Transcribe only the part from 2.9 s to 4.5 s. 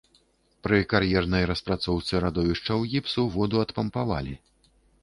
гіпсу ваду адпампавалі.